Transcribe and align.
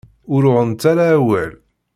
Ur 0.33 0.41
uɣent 0.49 0.83
ara 0.91 1.05
awal. 1.17 1.51